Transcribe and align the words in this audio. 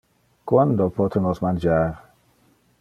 Quando 0.51 0.87
pote 0.95 1.19
nos 1.25 1.43
mangiar? 1.45 1.89